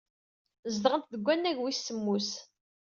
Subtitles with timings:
[0.73, 2.29] Zedɣent deg wannag wis semmus.